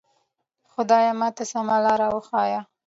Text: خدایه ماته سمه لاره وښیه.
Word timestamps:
خدایه 0.71 1.11
ماته 1.19 1.43
سمه 1.51 1.75
لاره 1.85 2.07
وښیه. 2.13 2.61